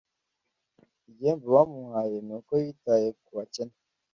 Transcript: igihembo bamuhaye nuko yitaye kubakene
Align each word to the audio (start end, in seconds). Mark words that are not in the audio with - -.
igihembo 1.09 1.47
bamuhaye 1.55 2.17
nuko 2.27 2.51
yitaye 2.63 3.07
kubakene 3.23 3.75